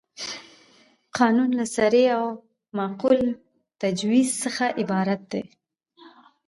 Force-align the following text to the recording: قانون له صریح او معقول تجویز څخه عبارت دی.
قانون 1.17 1.49
له 1.59 1.65
صریح 1.75 2.07
او 2.17 2.25
معقول 2.77 3.19
تجویز 3.81 4.29
څخه 4.43 4.65
عبارت 4.81 5.21
دی. 5.31 5.43